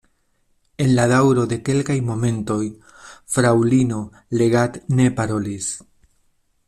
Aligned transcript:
En 0.85 0.87
la 0.99 1.03
daŭro 1.11 1.43
de 1.51 1.59
kelkaj 1.67 1.97
momentoj 2.07 2.59
fraŭlino 3.35 4.01
Leggat 4.43 4.81
ne 5.01 5.07
parolis. 5.21 5.69